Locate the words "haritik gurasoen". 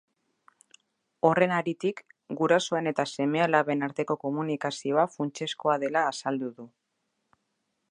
1.57-2.91